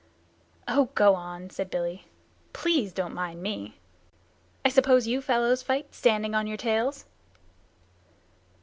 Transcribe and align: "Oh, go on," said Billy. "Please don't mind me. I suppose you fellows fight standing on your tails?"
"Oh, 0.67 0.89
go 0.95 1.13
on," 1.13 1.51
said 1.51 1.69
Billy. 1.69 2.07
"Please 2.53 2.91
don't 2.91 3.13
mind 3.13 3.43
me. 3.43 3.77
I 4.65 4.69
suppose 4.69 5.05
you 5.05 5.21
fellows 5.21 5.61
fight 5.61 5.93
standing 5.93 6.33
on 6.33 6.47
your 6.47 6.57
tails?" 6.57 7.05